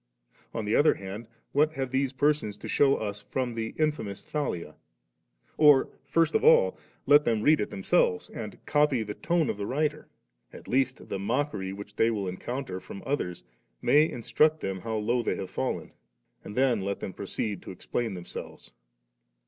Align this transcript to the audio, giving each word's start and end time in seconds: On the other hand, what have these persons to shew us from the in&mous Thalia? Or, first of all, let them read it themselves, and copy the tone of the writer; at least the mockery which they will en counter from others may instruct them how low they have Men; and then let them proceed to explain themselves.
On 0.51 0.65
the 0.65 0.75
other 0.75 0.95
hand, 0.95 1.27
what 1.51 1.73
have 1.73 1.91
these 1.91 2.11
persons 2.11 2.57
to 2.57 2.67
shew 2.67 2.95
us 2.95 3.21
from 3.21 3.53
the 3.53 3.75
in&mous 3.77 4.23
Thalia? 4.23 4.73
Or, 5.59 5.89
first 6.07 6.33
of 6.33 6.43
all, 6.43 6.75
let 7.05 7.23
them 7.23 7.43
read 7.43 7.61
it 7.61 7.69
themselves, 7.69 8.27
and 8.31 8.57
copy 8.65 9.03
the 9.03 9.13
tone 9.13 9.47
of 9.47 9.57
the 9.57 9.67
writer; 9.67 10.07
at 10.51 10.67
least 10.67 11.07
the 11.09 11.19
mockery 11.19 11.71
which 11.71 11.97
they 11.97 12.09
will 12.09 12.27
en 12.27 12.37
counter 12.37 12.79
from 12.79 13.03
others 13.05 13.43
may 13.79 14.09
instruct 14.09 14.61
them 14.61 14.79
how 14.79 14.95
low 14.97 15.21
they 15.21 15.35
have 15.35 15.55
Men; 15.55 15.91
and 16.43 16.55
then 16.57 16.81
let 16.81 16.99
them 16.99 17.13
proceed 17.13 17.61
to 17.61 17.69
explain 17.71 18.15
themselves. 18.15 18.71